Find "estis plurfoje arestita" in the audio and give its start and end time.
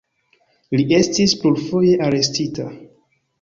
0.99-2.67